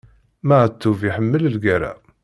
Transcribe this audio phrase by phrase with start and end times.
[0.47, 1.93] Maɛṭub iḥemmel lgerra.